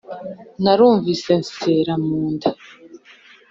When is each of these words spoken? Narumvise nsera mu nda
Narumvise 0.63 1.31
nsera 1.41 1.93
mu 2.05 2.19
nda 2.33 2.49